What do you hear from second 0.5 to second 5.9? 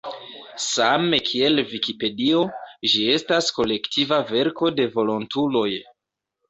Same kiel Vikipedio, ĝi estas kolektiva verko de volontuloj.